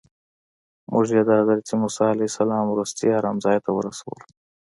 موږ 0.91 1.05
یې 1.15 1.21
د 1.27 1.29
حضرت 1.39 1.65
موسی 1.81 2.05
علیه 2.13 2.29
السلام 2.31 2.65
وروستي 2.69 3.05
ارام 3.17 3.37
ځای 3.45 3.57
ته 3.65 3.69
ورسولو. 3.77 4.23